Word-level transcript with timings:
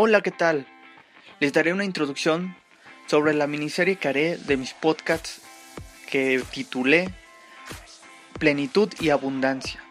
Hola, 0.00 0.20
¿qué 0.20 0.30
tal? 0.30 0.64
Les 1.40 1.52
daré 1.52 1.72
una 1.72 1.84
introducción 1.84 2.54
sobre 3.08 3.34
la 3.34 3.48
miniserie 3.48 3.96
que 3.96 4.06
haré 4.06 4.36
de 4.36 4.56
mis 4.56 4.72
podcasts 4.72 5.40
que 6.08 6.40
titulé 6.52 7.10
Plenitud 8.38 8.92
y 9.00 9.10
Abundancia. 9.10 9.82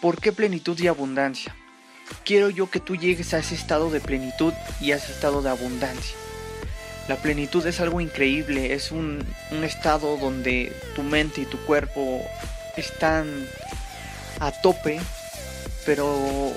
¿Por 0.00 0.20
qué 0.20 0.32
plenitud 0.32 0.76
y 0.80 0.88
abundancia? 0.88 1.54
Quiero 2.24 2.50
yo 2.50 2.68
que 2.68 2.80
tú 2.80 2.96
llegues 2.96 3.32
a 3.32 3.38
ese 3.38 3.54
estado 3.54 3.90
de 3.90 4.00
plenitud 4.00 4.52
y 4.80 4.90
a 4.90 4.96
ese 4.96 5.12
estado 5.12 5.40
de 5.40 5.50
abundancia. 5.50 6.16
La 7.06 7.14
plenitud 7.14 7.64
es 7.64 7.78
algo 7.78 8.00
increíble, 8.00 8.74
es 8.74 8.90
un, 8.90 9.24
un 9.52 9.62
estado 9.62 10.16
donde 10.16 10.72
tu 10.96 11.04
mente 11.04 11.42
y 11.42 11.46
tu 11.46 11.58
cuerpo 11.58 12.20
están 12.76 13.46
a 14.40 14.50
tope, 14.50 15.00
pero 15.86 16.52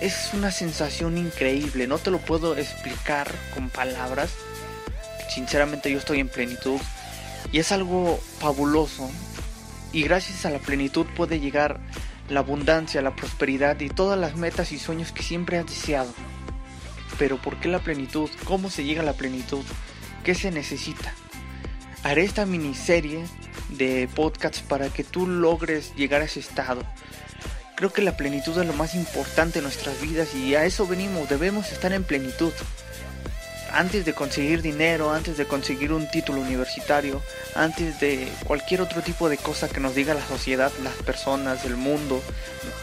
es 0.00 0.30
una 0.32 0.50
sensación 0.50 1.18
increíble, 1.18 1.86
no 1.86 1.98
te 1.98 2.10
lo 2.10 2.18
puedo 2.18 2.56
explicar 2.56 3.32
con 3.54 3.68
palabras. 3.68 4.30
Sinceramente 5.28 5.90
yo 5.90 5.98
estoy 5.98 6.20
en 6.20 6.28
plenitud 6.28 6.80
y 7.50 7.58
es 7.58 7.72
algo 7.72 8.18
fabuloso. 8.38 9.10
Y 9.92 10.02
gracias 10.02 10.46
a 10.46 10.50
la 10.50 10.58
plenitud 10.58 11.06
puede 11.16 11.40
llegar 11.40 11.80
la 12.28 12.40
abundancia, 12.40 13.02
la 13.02 13.16
prosperidad 13.16 13.80
y 13.80 13.88
todas 13.88 14.18
las 14.18 14.36
metas 14.36 14.70
y 14.72 14.78
sueños 14.78 15.12
que 15.12 15.22
siempre 15.22 15.58
has 15.58 15.66
deseado. 15.66 16.12
Pero 17.18 17.40
¿por 17.40 17.58
qué 17.58 17.68
la 17.68 17.80
plenitud? 17.80 18.30
¿Cómo 18.44 18.70
se 18.70 18.84
llega 18.84 19.02
a 19.02 19.06
la 19.06 19.14
plenitud? 19.14 19.64
¿Qué 20.22 20.34
se 20.34 20.50
necesita? 20.50 21.12
Haré 22.04 22.22
esta 22.22 22.46
miniserie 22.46 23.24
de 23.70 24.08
podcasts 24.14 24.60
para 24.60 24.90
que 24.90 25.02
tú 25.02 25.26
logres 25.26 25.94
llegar 25.96 26.22
a 26.22 26.26
ese 26.26 26.40
estado 26.40 26.82
Creo 27.78 27.92
que 27.92 28.02
la 28.02 28.16
plenitud 28.16 28.58
es 28.58 28.66
lo 28.66 28.72
más 28.72 28.96
importante 28.96 29.60
en 29.60 29.62
nuestras 29.62 30.00
vidas 30.00 30.34
y 30.34 30.56
a 30.56 30.64
eso 30.64 30.84
venimos, 30.84 31.28
debemos 31.28 31.70
estar 31.70 31.92
en 31.92 32.02
plenitud. 32.02 32.52
Antes 33.70 34.04
de 34.04 34.14
conseguir 34.14 34.62
dinero, 34.62 35.12
antes 35.12 35.36
de 35.36 35.46
conseguir 35.46 35.92
un 35.92 36.10
título 36.10 36.40
universitario, 36.40 37.22
antes 37.54 38.00
de 38.00 38.26
cualquier 38.44 38.80
otro 38.80 39.00
tipo 39.02 39.28
de 39.28 39.36
cosa 39.36 39.68
que 39.68 39.78
nos 39.78 39.94
diga 39.94 40.12
la 40.14 40.26
sociedad, 40.26 40.72
las 40.82 40.94
personas, 40.94 41.64
el 41.66 41.76
mundo, 41.76 42.20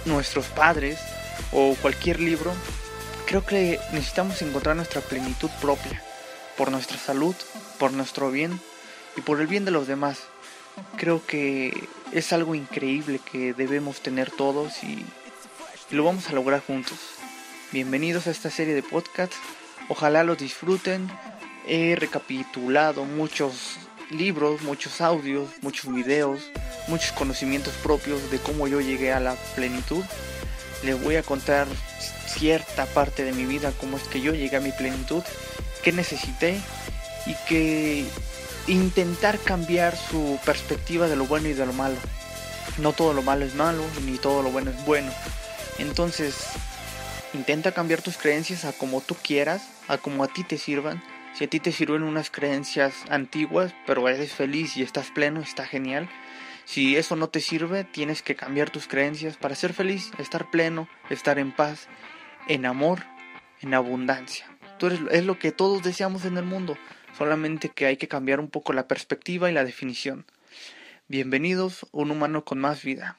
nuestros 0.05 0.45
padres 0.45 0.97
o 1.51 1.75
cualquier 1.81 2.21
libro, 2.21 2.53
creo 3.25 3.45
que 3.45 3.81
necesitamos 3.91 4.41
encontrar 4.43 4.77
nuestra 4.77 5.01
plenitud 5.01 5.49
propia, 5.59 6.01
por 6.55 6.71
nuestra 6.71 6.97
salud, 6.97 7.35
por 7.79 7.91
nuestro 7.91 8.31
bien 8.31 8.61
y 9.17 9.21
por 9.21 9.41
el 9.41 9.47
bien 9.47 9.65
de 9.65 9.71
los 9.71 9.87
demás. 9.87 10.19
Creo 10.97 11.25
que 11.25 11.87
es 12.11 12.33
algo 12.33 12.55
increíble 12.55 13.19
que 13.19 13.53
debemos 13.53 14.01
tener 14.01 14.31
todos 14.31 14.83
y, 14.83 15.05
lo 15.91 16.03
vamos 16.03 16.29
a 16.29 16.33
lograr 16.33 16.61
juntos. 16.61 16.97
Bienvenidos 17.71 18.27
a 18.27 18.31
esta 18.31 18.49
serie 18.49 18.73
de 18.73 18.83
podcasts. 18.83 19.37
Ojalá 19.87 20.23
los 20.23 20.37
disfruten. 20.37 21.09
He 21.67 21.95
recapitulado 21.95 23.05
muchos 23.05 23.77
libros, 24.09 24.61
muchos 24.63 25.01
audios, 25.01 25.49
muchos 25.61 25.93
videos, 25.93 26.51
muchos 26.87 27.11
conocimientos 27.11 27.73
propios 27.83 28.31
de 28.31 28.39
cómo 28.39 28.67
yo 28.67 28.81
llegué 28.81 29.13
a 29.13 29.19
la 29.19 29.35
plenitud. 29.55 30.03
Les 30.83 31.01
voy 31.01 31.15
a 31.15 31.23
contar 31.23 31.67
cierta 32.27 32.85
parte 32.87 33.23
de 33.23 33.33
mi 33.33 33.45
vida, 33.45 33.71
cómo 33.79 33.97
es 33.97 34.03
que 34.03 34.21
yo 34.21 34.33
llegué 34.33 34.57
a 34.57 34.61
mi 34.61 34.71
plenitud, 34.71 35.23
qué 35.83 35.91
necesité 35.91 36.59
y 37.25 37.35
que 37.47 38.05
intentar 38.67 39.39
cambiar 39.39 39.95
su 39.95 40.39
perspectiva 40.45 41.07
de 41.07 41.15
lo 41.15 41.25
bueno 41.25 41.47
y 41.47 41.53
de 41.53 41.65
lo 41.65 41.73
malo. 41.73 41.97
No 42.77 42.93
todo 42.93 43.13
lo 43.13 43.21
malo 43.21 43.45
es 43.45 43.55
malo, 43.55 43.83
ni 44.05 44.17
todo 44.17 44.41
lo 44.41 44.49
bueno 44.49 44.71
es 44.71 44.85
bueno. 44.85 45.11
Entonces, 45.77 46.47
intenta 47.33 47.73
cambiar 47.73 48.01
tus 48.01 48.17
creencias 48.17 48.65
a 48.65 48.73
como 48.73 49.01
tú 49.01 49.15
quieras, 49.21 49.69
a 49.87 49.97
como 49.97 50.23
a 50.23 50.27
ti 50.27 50.43
te 50.43 50.57
sirvan. 50.57 51.03
Si 51.33 51.43
a 51.43 51.49
ti 51.49 51.59
te 51.59 51.71
sirven 51.71 52.03
unas 52.03 52.31
creencias 52.31 52.93
antiguas, 53.09 53.73
pero 53.85 54.07
eres 54.07 54.33
feliz 54.33 54.77
y 54.77 54.83
estás 54.83 55.11
pleno, 55.11 55.41
está 55.41 55.65
genial. 55.65 56.09
Si 56.63 56.97
eso 56.97 57.15
no 57.15 57.29
te 57.29 57.41
sirve, 57.41 57.83
tienes 57.83 58.23
que 58.23 58.35
cambiar 58.35 58.69
tus 58.69 58.87
creencias 58.87 59.37
para 59.37 59.53
ser 59.53 59.73
feliz, 59.73 60.11
estar 60.17 60.49
pleno, 60.49 60.87
estar 61.09 61.37
en 61.37 61.51
paz, 61.51 61.87
en 62.47 62.65
amor, 62.65 63.03
en 63.61 63.73
abundancia. 63.73 64.47
Tú 64.79 64.87
eres, 64.87 64.99
es 65.11 65.23
lo 65.25 65.37
que 65.37 65.51
todos 65.51 65.83
deseamos 65.83 66.25
en 66.25 66.37
el 66.37 66.45
mundo 66.45 66.75
solamente 67.17 67.69
que 67.69 67.85
hay 67.85 67.97
que 67.97 68.07
cambiar 68.07 68.39
un 68.39 68.49
poco 68.49 68.73
la 68.73 68.87
perspectiva 68.87 69.49
y 69.49 69.53
la 69.53 69.63
definición. 69.63 70.25
Bienvenidos, 71.07 71.85
un 71.91 72.11
humano 72.11 72.43
con 72.43 72.59
más 72.59 72.83
vida. 72.83 73.17